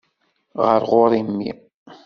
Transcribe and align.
Ɣer 0.65 0.81
ɣur-i 0.89 1.21
mmi. 1.27 1.51